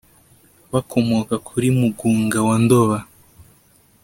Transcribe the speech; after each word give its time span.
bakomoka 0.71 1.33
kuri 1.47 1.67
mugunga 1.77 2.37
wandoba 2.47 2.97